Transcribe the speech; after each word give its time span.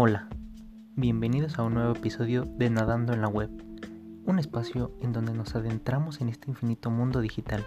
Hola, 0.00 0.28
bienvenidos 0.94 1.58
a 1.58 1.64
un 1.64 1.74
nuevo 1.74 1.90
episodio 1.90 2.44
de 2.44 2.70
Nadando 2.70 3.12
en 3.12 3.20
la 3.20 3.26
Web, 3.26 3.50
un 4.26 4.38
espacio 4.38 4.96
en 5.02 5.12
donde 5.12 5.34
nos 5.34 5.56
adentramos 5.56 6.20
en 6.20 6.28
este 6.28 6.48
infinito 6.48 6.88
mundo 6.88 7.20
digital. 7.20 7.66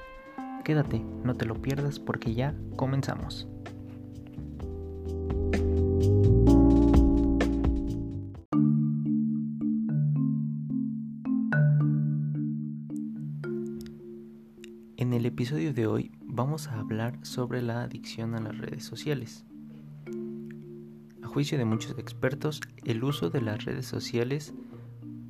Quédate, 0.63 1.03
no 1.25 1.35
te 1.35 1.45
lo 1.45 1.61
pierdas 1.61 1.99
porque 1.99 2.33
ya 2.33 2.55
comenzamos. 2.77 3.49
En 14.95 15.11
el 15.11 15.25
episodio 15.25 15.73
de 15.73 15.85
hoy 15.85 16.11
vamos 16.21 16.69
a 16.69 16.79
hablar 16.79 17.19
sobre 17.23 17.61
la 17.61 17.83
adicción 17.83 18.35
a 18.35 18.39
las 18.39 18.57
redes 18.57 18.85
sociales. 18.85 19.43
Juicio 21.33 21.57
de 21.57 21.63
muchos 21.63 21.97
expertos, 21.97 22.59
el 22.83 23.05
uso 23.05 23.29
de 23.29 23.39
las 23.39 23.63
redes 23.63 23.85
sociales 23.85 24.53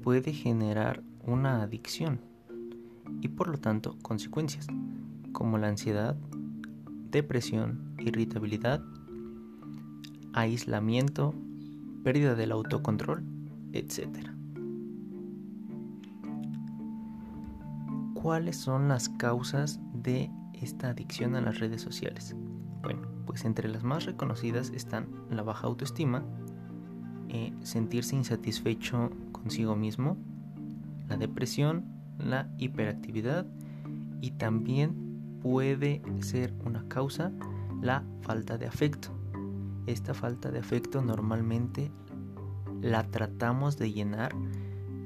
puede 0.01 0.33
generar 0.33 1.03
una 1.23 1.61
adicción 1.61 2.21
y 3.21 3.27
por 3.27 3.47
lo 3.47 3.59
tanto 3.59 3.95
consecuencias 4.01 4.65
como 5.31 5.59
la 5.59 5.67
ansiedad, 5.67 6.15
depresión, 7.11 7.93
irritabilidad, 7.99 8.83
aislamiento, 10.33 11.35
pérdida 12.03 12.33
del 12.33 12.51
autocontrol, 12.51 13.23
etc. 13.71 14.31
¿Cuáles 18.15 18.57
son 18.57 18.87
las 18.87 19.07
causas 19.07 19.79
de 19.93 20.31
esta 20.53 20.89
adicción 20.89 21.35
a 21.35 21.41
las 21.41 21.59
redes 21.59 21.83
sociales? 21.83 22.35
Bueno, 22.81 23.07
pues 23.31 23.45
entre 23.45 23.69
las 23.69 23.81
más 23.81 24.03
reconocidas 24.03 24.71
están 24.71 25.07
la 25.29 25.41
baja 25.41 25.65
autoestima, 25.65 26.21
eh, 27.29 27.53
sentirse 27.61 28.13
insatisfecho 28.13 29.09
consigo 29.31 29.73
mismo, 29.73 30.17
la 31.07 31.15
depresión, 31.15 31.85
la 32.17 32.49
hiperactividad 32.57 33.45
y 34.19 34.31
también 34.31 35.39
puede 35.41 36.01
ser 36.19 36.53
una 36.65 36.85
causa 36.89 37.31
la 37.81 38.03
falta 38.19 38.57
de 38.57 38.67
afecto. 38.67 39.17
Esta 39.87 40.13
falta 40.13 40.51
de 40.51 40.59
afecto 40.59 41.01
normalmente 41.01 41.89
la 42.81 43.03
tratamos 43.03 43.77
de 43.77 43.93
llenar 43.93 44.35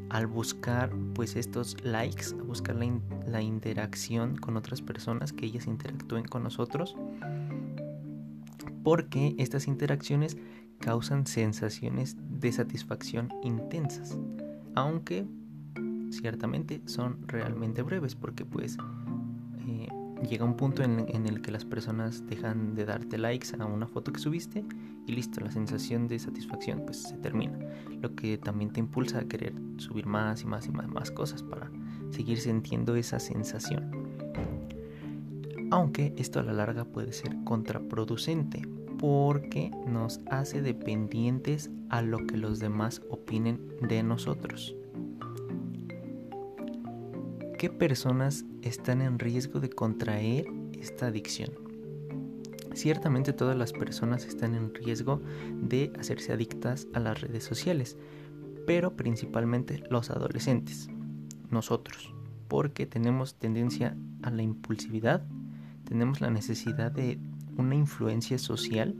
al 0.10 0.26
buscar 0.26 0.90
pues 1.14 1.36
estos 1.36 1.78
likes, 1.84 2.34
a 2.40 2.42
buscar 2.42 2.76
la, 2.76 2.92
la, 3.28 3.44
interacción 3.44 4.36
con 4.36 4.58
otras 4.58 4.82
personas, 4.82 5.32
que 5.32 5.46
ellas 5.46 5.68
interactúen 5.68 6.26
con 6.26 6.42
nosotros, 6.42 6.96
porque 8.84 9.36
estas 9.38 9.68
interacciones 9.68 10.38
causan 10.80 11.26
sensaciones 11.26 12.18
de 12.20 12.52
satisfacción 12.52 13.30
intensas, 13.44 14.18
aunque 14.76 15.26
ciertamente 16.12 16.82
son 16.86 17.28
realmente 17.28 17.82
breves, 17.82 18.16
porque 18.16 18.46
pues 18.46 18.78
eh, 19.68 19.88
llega 20.28 20.46
un 20.46 20.56
punto 20.56 20.84
en, 20.84 21.00
el 21.10 21.42
que 21.42 21.52
las 21.52 21.66
personas 21.66 22.26
dejan 22.28 22.76
de 22.76 22.86
darte 22.86 23.18
likes 23.18 23.50
a 23.58 23.66
una 23.66 23.88
foto 23.88 24.12
que 24.12 24.20
subiste 24.20 24.64
y 25.08 25.12
listo, 25.14 25.42
la 25.42 25.52
sensación 25.52 26.08
de 26.08 26.20
satisfacción 26.20 26.84
pues 26.86 27.04
se 27.04 27.18
termina. 27.18 27.58
Lo 28.02 28.16
que 28.16 28.38
también 28.38 28.72
te 28.72 28.80
impulsa 28.80 29.20
a 29.20 29.26
querer 29.26 29.54
subir 29.78 30.06
más 30.06 30.42
y 30.42 30.46
más 30.46 30.68
y 30.68 30.72
más, 30.72 30.88
más 30.88 31.12
cosas 31.12 31.44
para 31.44 31.72
seguir 32.12 32.40
sintiendo 32.40 32.96
esa 32.96 33.20
sensación. 33.20 34.05
Aunque 35.76 36.14
esto 36.16 36.40
a 36.40 36.44
la 36.44 36.54
larga 36.54 36.86
puede 36.86 37.12
ser 37.12 37.36
contraproducente 37.44 38.62
porque 38.98 39.72
nos 39.86 40.22
hace 40.28 40.62
dependientes 40.62 41.70
a 41.90 42.02
lo 42.02 42.26
que 42.26 42.38
los 42.38 42.60
demás 42.60 43.02
opinen 43.10 43.60
de 43.82 44.02
nosotros. 44.02 44.74
¿Qué 47.58 47.70
personas 47.70 48.46
están 48.62 49.02
en 49.02 49.20
riesgo 49.20 49.60
de 49.60 49.70
contraer 49.70 50.46
esta 50.80 51.08
adicción? 51.08 51.50
Ciertamente 52.74 53.34
todas 53.34 53.58
las 53.58 53.74
personas 53.74 54.24
están 54.24 54.56
en 54.56 54.74
riesgo 54.74 55.22
de 55.62 55.92
hacerse 56.00 56.32
adictas 56.32 56.88
a 56.94 57.02
las 57.02 57.20
redes 57.20 57.44
sociales, 57.44 57.98
pero 58.66 58.96
principalmente 58.96 59.84
los 59.90 60.10
adolescentes, 60.10 60.88
nosotros, 61.50 62.14
porque 62.48 62.86
tenemos 62.86 63.36
tendencia 63.36 63.98
a 64.24 64.32
la 64.32 64.42
impulsividad, 64.42 65.28
tenemos 65.86 66.22
la 66.22 66.30
necesidad 66.30 66.92
de 66.92 67.20
una 67.58 67.76
influencia 67.76 68.38
social 68.38 68.96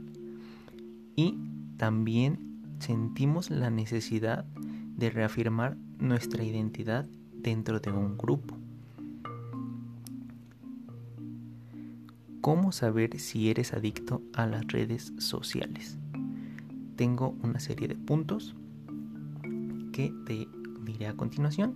y 1.14 1.38
también 1.76 2.62
sentimos 2.78 3.50
la 3.50 3.70
necesidad 3.70 4.44
de 4.96 5.10
reafirmar 5.10 5.76
nuestra 5.98 6.42
identidad 6.42 7.06
dentro 7.34 7.80
de 7.80 7.90
un 7.90 8.16
grupo. 8.16 8.56
¿Cómo 12.40 12.70
saber 12.70 13.18
si 13.18 13.50
eres 13.50 13.72
adicto 13.72 14.22
a 14.32 14.46
las 14.46 14.66
redes 14.68 15.12
sociales? 15.18 15.98
Tengo 16.94 17.36
una 17.42 17.58
serie 17.60 17.88
de 17.88 17.96
puntos 17.96 18.54
que 19.92 20.12
te 20.24 20.46
diré 20.84 21.08
a 21.08 21.14
continuación 21.14 21.74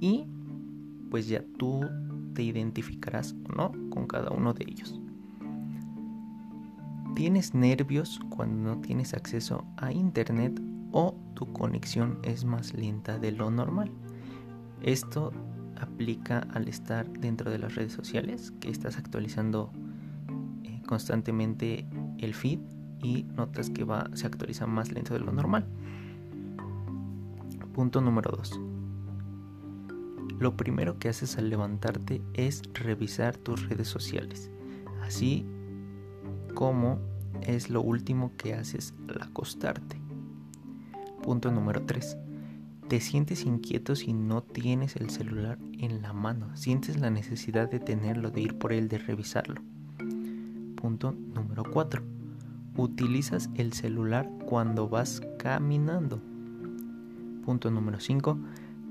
y 0.00 0.26
pues 1.10 1.28
ya 1.28 1.44
tú 1.56 1.80
te 2.38 2.44
identificarás 2.44 3.34
o 3.50 3.52
no 3.52 3.72
con 3.90 4.06
cada 4.06 4.30
uno 4.30 4.54
de 4.54 4.64
ellos. 4.68 5.00
¿Tienes 7.16 7.52
nervios 7.52 8.20
cuando 8.28 8.76
no 8.76 8.80
tienes 8.80 9.12
acceso 9.12 9.64
a 9.76 9.90
internet 9.90 10.62
o 10.92 11.16
tu 11.34 11.52
conexión 11.52 12.20
es 12.22 12.44
más 12.44 12.74
lenta 12.74 13.18
de 13.18 13.32
lo 13.32 13.50
normal? 13.50 13.90
Esto 14.82 15.32
aplica 15.80 16.46
al 16.54 16.68
estar 16.68 17.10
dentro 17.10 17.50
de 17.50 17.58
las 17.58 17.74
redes 17.74 17.92
sociales, 17.92 18.52
que 18.60 18.70
estás 18.70 18.98
actualizando 18.98 19.72
eh, 20.62 20.80
constantemente 20.86 21.88
el 22.18 22.34
feed 22.34 22.60
y 23.02 23.24
notas 23.34 23.68
que 23.68 23.82
va, 23.82 24.08
se 24.14 24.28
actualiza 24.28 24.68
más 24.68 24.92
lento 24.92 25.12
de 25.12 25.18
lo 25.18 25.32
normal. 25.32 25.66
Punto 27.74 28.00
número 28.00 28.30
2. 28.30 28.67
Lo 30.38 30.56
primero 30.56 30.98
que 30.98 31.08
haces 31.08 31.36
al 31.38 31.50
levantarte 31.50 32.22
es 32.34 32.62
revisar 32.74 33.36
tus 33.36 33.68
redes 33.68 33.88
sociales, 33.88 34.50
así 35.02 35.44
como 36.54 36.98
es 37.42 37.70
lo 37.70 37.82
último 37.82 38.32
que 38.36 38.54
haces 38.54 38.94
al 39.08 39.22
acostarte. 39.22 40.00
Punto 41.22 41.50
número 41.50 41.82
3 41.82 42.16
te 42.88 43.00
sientes 43.00 43.44
inquieto 43.44 43.94
si 43.94 44.14
no 44.14 44.42
tienes 44.42 44.96
el 44.96 45.10
celular 45.10 45.58
en 45.78 46.00
la 46.00 46.14
mano. 46.14 46.56
Sientes 46.56 46.98
la 46.98 47.10
necesidad 47.10 47.70
de 47.70 47.80
tenerlo, 47.80 48.30
de 48.30 48.40
ir 48.40 48.56
por 48.56 48.72
él, 48.72 48.88
de 48.88 48.96
revisarlo. 48.96 49.60
Punto 50.74 51.12
número 51.12 51.64
4. 51.70 52.02
Utilizas 52.78 53.50
el 53.56 53.74
celular 53.74 54.30
cuando 54.46 54.88
vas 54.88 55.20
caminando. 55.38 56.18
Punto 57.44 57.70
número 57.70 58.00
5. 58.00 58.38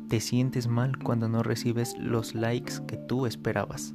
Te 0.09 0.19
sientes 0.19 0.67
mal 0.67 0.97
cuando 0.97 1.27
no 1.27 1.43
recibes 1.43 1.95
los 1.99 2.33
likes 2.35 2.75
que 2.87 2.97
tú 2.97 3.25
esperabas. 3.25 3.93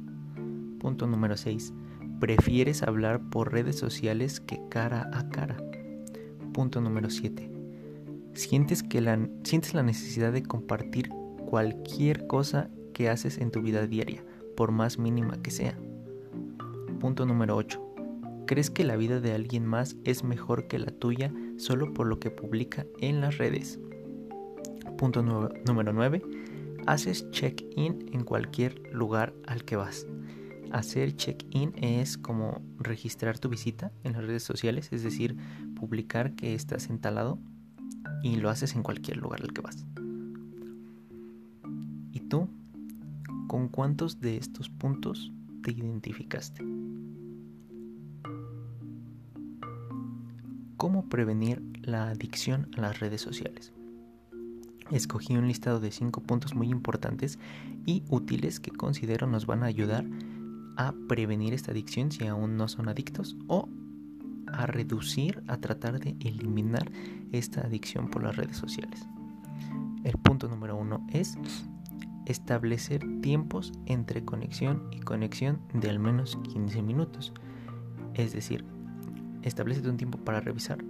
Punto 0.79 1.07
número 1.07 1.37
6. 1.37 1.73
Prefieres 2.19 2.83
hablar 2.83 3.29
por 3.29 3.51
redes 3.51 3.77
sociales 3.77 4.39
que 4.39 4.61
cara 4.69 5.09
a 5.13 5.29
cara. 5.29 5.57
Punto 6.53 6.81
número 6.81 7.09
7 7.09 7.53
sientes, 8.33 8.83
que 8.83 9.01
la, 9.01 9.19
sientes 9.43 9.73
la 9.73 9.83
necesidad 9.83 10.33
de 10.33 10.43
compartir 10.43 11.09
cualquier 11.49 12.27
cosa 12.27 12.69
que 12.93 13.09
haces 13.09 13.37
en 13.37 13.51
tu 13.51 13.61
vida 13.61 13.87
diaria, 13.87 14.23
por 14.55 14.71
más 14.71 14.97
mínima 14.97 15.41
que 15.41 15.51
sea. 15.51 15.77
Punto 16.99 17.25
número 17.25 17.55
8. 17.55 17.81
¿Crees 18.45 18.69
que 18.69 18.83
la 18.83 18.95
vida 18.95 19.19
de 19.19 19.33
alguien 19.33 19.65
más 19.65 19.95
es 20.03 20.23
mejor 20.23 20.67
que 20.67 20.79
la 20.79 20.91
tuya 20.91 21.33
solo 21.57 21.93
por 21.93 22.07
lo 22.07 22.19
que 22.19 22.29
publica 22.29 22.85
en 22.99 23.21
las 23.21 23.37
redes? 23.37 23.79
Punto 24.97 25.21
número 25.21 25.93
9. 25.93 26.21
Haces 26.85 27.29
check-in 27.31 28.09
en 28.11 28.23
cualquier 28.23 28.81
lugar 28.93 29.33
al 29.47 29.63
que 29.63 29.75
vas. 29.75 30.05
Hacer 30.71 31.15
check-in 31.15 31.73
es 31.75 32.17
como 32.17 32.61
registrar 32.79 33.37
tu 33.39 33.49
visita 33.49 33.91
en 34.03 34.13
las 34.13 34.23
redes 34.25 34.43
sociales, 34.43 34.89
es 34.91 35.03
decir, 35.03 35.37
publicar 35.75 36.33
que 36.33 36.55
estás 36.55 36.89
entalado 36.89 37.39
y 38.23 38.37
lo 38.37 38.49
haces 38.49 38.75
en 38.75 38.83
cualquier 38.83 39.17
lugar 39.17 39.41
al 39.41 39.53
que 39.53 39.61
vas. 39.61 39.85
¿Y 42.11 42.21
tú? 42.21 42.49
¿Con 43.47 43.69
cuántos 43.69 44.19
de 44.19 44.37
estos 44.37 44.69
puntos 44.69 45.31
te 45.61 45.71
identificaste? 45.71 46.63
¿Cómo 50.77 51.07
prevenir 51.07 51.61
la 51.81 52.09
adicción 52.09 52.69
a 52.77 52.81
las 52.81 52.99
redes 52.99 53.21
sociales? 53.21 53.73
Escogí 54.91 55.35
un 55.35 55.47
listado 55.47 55.79
de 55.79 55.91
5 55.91 56.21
puntos 56.21 56.55
muy 56.55 56.69
importantes 56.69 57.39
y 57.85 58.03
útiles 58.09 58.59
que 58.59 58.71
considero 58.71 59.27
nos 59.27 59.45
van 59.45 59.63
a 59.63 59.67
ayudar 59.67 60.05
a 60.75 60.93
prevenir 61.07 61.53
esta 61.53 61.71
adicción 61.71 62.11
si 62.11 62.25
aún 62.27 62.57
no 62.57 62.67
son 62.67 62.89
adictos 62.89 63.37
o 63.47 63.69
a 64.47 64.65
reducir, 64.65 65.43
a 65.47 65.57
tratar 65.57 65.99
de 65.99 66.15
eliminar 66.19 66.91
esta 67.31 67.61
adicción 67.61 68.09
por 68.09 68.23
las 68.23 68.35
redes 68.35 68.57
sociales. 68.57 69.07
El 70.03 70.13
punto 70.17 70.47
número 70.47 70.75
uno 70.75 71.05
es 71.11 71.37
establecer 72.25 73.03
tiempos 73.21 73.73
entre 73.85 74.23
conexión 74.23 74.83
y 74.91 74.99
conexión 74.99 75.59
de 75.73 75.89
al 75.89 75.99
menos 75.99 76.37
15 76.51 76.81
minutos. 76.81 77.33
Es 78.13 78.33
decir, 78.33 78.65
establece 79.41 79.87
un 79.89 79.97
tiempo 79.97 80.17
para 80.17 80.39
revisar 80.39 80.83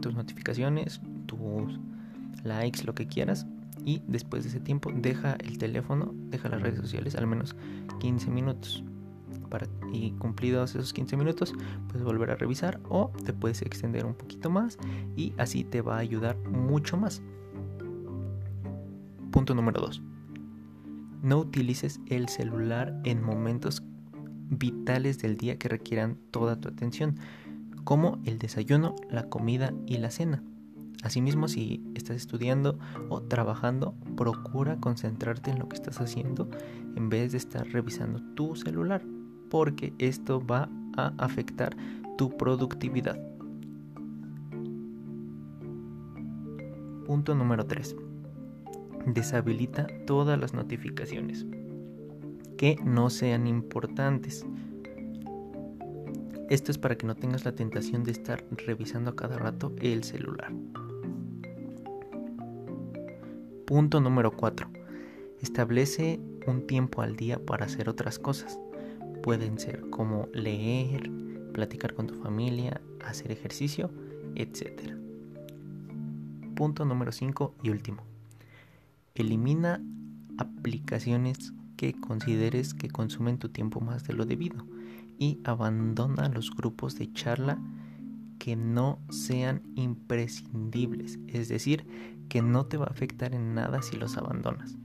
tus 0.00 0.14
notificaciones, 0.14 1.00
tus 1.26 1.80
likes, 2.44 2.84
lo 2.84 2.94
que 2.94 3.06
quieras. 3.06 3.46
Y 3.84 4.02
después 4.06 4.44
de 4.44 4.50
ese 4.50 4.60
tiempo 4.60 4.90
deja 4.94 5.34
el 5.34 5.58
teléfono, 5.58 6.12
deja 6.30 6.48
las 6.48 6.62
redes 6.62 6.80
sociales 6.80 7.14
al 7.14 7.26
menos 7.26 7.56
15 8.00 8.30
minutos. 8.30 8.84
Para, 9.48 9.66
y 9.92 10.10
cumplidos 10.12 10.74
esos 10.74 10.92
15 10.92 11.16
minutos, 11.16 11.54
puedes 11.88 12.04
volver 12.04 12.30
a 12.30 12.36
revisar 12.36 12.80
o 12.88 13.10
te 13.24 13.32
puedes 13.32 13.62
extender 13.62 14.04
un 14.04 14.14
poquito 14.14 14.50
más 14.50 14.78
y 15.16 15.32
así 15.38 15.64
te 15.64 15.80
va 15.80 15.96
a 15.96 16.00
ayudar 16.00 16.36
mucho 16.36 16.96
más. 16.98 17.22
Punto 19.30 19.54
número 19.54 19.80
2. 19.80 20.02
No 21.22 21.38
utilices 21.38 22.00
el 22.06 22.28
celular 22.28 23.00
en 23.04 23.22
momentos 23.22 23.82
vitales 24.50 25.18
del 25.18 25.36
día 25.36 25.58
que 25.58 25.68
requieran 25.68 26.18
toda 26.30 26.60
tu 26.60 26.68
atención, 26.68 27.16
como 27.84 28.20
el 28.24 28.38
desayuno, 28.38 28.96
la 29.10 29.28
comida 29.28 29.72
y 29.86 29.98
la 29.98 30.10
cena. 30.10 30.42
Asimismo, 31.02 31.46
si 31.48 31.82
estás 31.94 32.16
estudiando 32.16 32.78
o 33.08 33.22
trabajando, 33.22 33.94
procura 34.16 34.78
concentrarte 34.80 35.50
en 35.50 35.58
lo 35.58 35.68
que 35.68 35.76
estás 35.76 36.00
haciendo 36.00 36.48
en 36.96 37.08
vez 37.08 37.32
de 37.32 37.38
estar 37.38 37.66
revisando 37.68 38.20
tu 38.34 38.56
celular, 38.56 39.02
porque 39.48 39.92
esto 39.98 40.44
va 40.44 40.68
a 40.96 41.12
afectar 41.18 41.76
tu 42.16 42.36
productividad. 42.36 43.18
Punto 47.06 47.34
número 47.34 47.64
3 47.64 47.96
deshabilita 49.06 49.86
todas 50.06 50.38
las 50.38 50.54
notificaciones 50.54 51.46
que 52.56 52.76
no 52.84 53.08
sean 53.10 53.46
importantes. 53.46 54.44
Esto 56.50 56.70
es 56.70 56.78
para 56.78 56.96
que 56.96 57.06
no 57.06 57.14
tengas 57.14 57.44
la 57.44 57.52
tentación 57.52 58.04
de 58.04 58.12
estar 58.12 58.44
revisando 58.66 59.10
a 59.10 59.16
cada 59.16 59.38
rato 59.38 59.74
el 59.80 60.02
celular. 60.02 60.52
Punto 63.68 64.00
número 64.00 64.34
4. 64.34 64.66
Establece 65.42 66.18
un 66.46 66.66
tiempo 66.66 67.02
al 67.02 67.16
día 67.16 67.38
para 67.44 67.66
hacer 67.66 67.90
otras 67.90 68.18
cosas. 68.18 68.58
Pueden 69.22 69.58
ser 69.58 69.90
como 69.90 70.26
leer, 70.32 71.10
platicar 71.52 71.92
con 71.92 72.06
tu 72.06 72.14
familia, 72.14 72.80
hacer 73.04 73.30
ejercicio, 73.30 73.90
etc. 74.36 74.94
Punto 76.56 76.86
número 76.86 77.12
5 77.12 77.56
y 77.62 77.68
último. 77.68 78.04
Elimina 79.14 79.82
aplicaciones 80.38 81.52
que 81.76 81.92
consideres 81.92 82.72
que 82.72 82.88
consumen 82.88 83.36
tu 83.36 83.50
tiempo 83.50 83.82
más 83.82 84.02
de 84.04 84.14
lo 84.14 84.24
debido 84.24 84.64
y 85.18 85.40
abandona 85.44 86.30
los 86.30 86.56
grupos 86.56 86.96
de 86.96 87.12
charla 87.12 87.58
que 88.38 88.56
no 88.56 88.98
sean 89.10 89.60
imprescindibles, 89.74 91.18
es 91.26 91.48
decir, 91.48 91.84
que 92.28 92.42
no 92.42 92.66
te 92.66 92.76
va 92.76 92.86
a 92.86 92.90
afectar 92.90 93.34
en 93.34 93.54
nada 93.54 93.82
si 93.82 93.96
los 93.96 94.16
abandonas. 94.16 94.76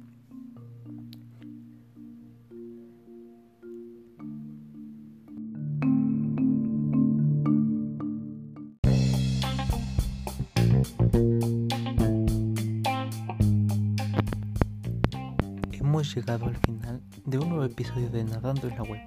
llegado 16.16 16.46
al 16.46 16.58
final 16.58 17.02
de 17.26 17.40
un 17.40 17.50
nuevo 17.50 17.64
episodio 17.64 18.10
de 18.10 18.24
Nadando 18.24 18.68
en 18.68 18.76
la 18.76 18.84
Web. 18.84 19.02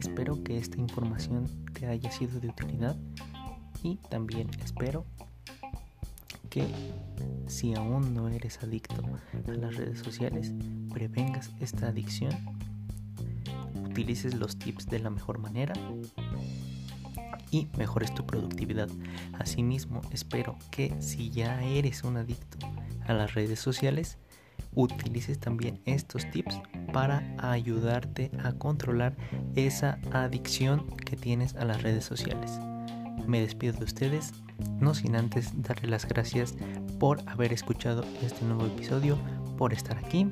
Espero 0.00 0.42
que 0.42 0.58
esta 0.58 0.78
información 0.78 1.46
te 1.74 1.86
haya 1.86 2.10
sido 2.10 2.40
de 2.40 2.48
utilidad 2.48 2.96
y 3.82 3.96
también 4.08 4.48
espero 4.64 5.04
que 6.48 6.66
si 7.46 7.74
aún 7.74 8.14
no 8.14 8.28
eres 8.28 8.62
adicto 8.62 9.02
a 9.46 9.50
las 9.52 9.76
redes 9.76 10.00
sociales, 10.00 10.52
prevengas 10.92 11.50
esta 11.60 11.88
adicción, 11.88 12.32
utilices 13.84 14.34
los 14.34 14.58
tips 14.58 14.86
de 14.86 14.98
la 15.00 15.10
mejor 15.10 15.38
manera 15.38 15.74
y 17.50 17.68
mejores 17.76 18.14
tu 18.14 18.26
productividad. 18.26 18.88
Asimismo, 19.38 20.02
espero 20.12 20.56
que 20.70 20.94
si 21.00 21.30
ya 21.30 21.62
eres 21.62 22.04
un 22.04 22.16
adicto 22.16 22.58
a 23.06 23.14
las 23.14 23.34
redes 23.34 23.58
sociales, 23.58 24.18
utilices 24.74 25.38
también 25.38 25.80
estos 25.86 26.30
tips 26.30 26.60
para 26.92 27.34
ayudarte 27.38 28.30
a 28.44 28.52
controlar 28.52 29.16
esa 29.56 29.98
adicción 30.12 30.86
que 30.96 31.16
tienes 31.16 31.56
a 31.56 31.64
las 31.64 31.82
redes 31.82 32.04
sociales. 32.04 32.60
Me 33.28 33.42
despido 33.42 33.74
de 33.74 33.84
ustedes, 33.84 34.32
no 34.80 34.94
sin 34.94 35.14
antes 35.14 35.52
darle 35.62 35.90
las 35.90 36.08
gracias 36.08 36.54
por 36.98 37.20
haber 37.28 37.52
escuchado 37.52 38.02
este 38.22 38.42
nuevo 38.46 38.64
episodio, 38.64 39.18
por 39.58 39.74
estar 39.74 39.98
aquí. 39.98 40.26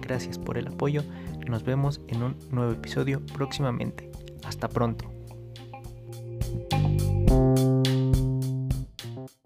Gracias 0.00 0.38
por 0.38 0.56
el 0.56 0.68
apoyo. 0.68 1.04
Nos 1.46 1.64
vemos 1.64 2.00
en 2.08 2.22
un 2.22 2.36
nuevo 2.50 2.72
episodio 2.72 3.20
próximamente. 3.26 4.10
Hasta 4.42 4.70
pronto. 4.70 5.13